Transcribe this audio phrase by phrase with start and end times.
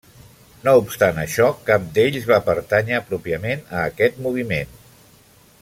[0.67, 4.77] No obstant això, cap d'ells va pertànyer pròpiament a aquest moviment.